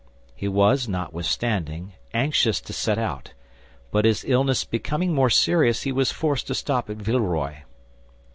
He 0.35 0.47
was, 0.47 0.87
notwithstanding, 0.87 1.93
anxious 2.11 2.59
to 2.61 2.73
set 2.73 2.97
out; 2.97 3.33
but 3.91 4.03
his 4.03 4.25
illness 4.27 4.63
becoming 4.65 5.13
more 5.13 5.29
serious, 5.29 5.83
he 5.83 5.91
was 5.91 6.11
forced 6.11 6.47
to 6.47 6.55
stop 6.55 6.89
at 6.89 6.97
Villeroy. 6.97 7.57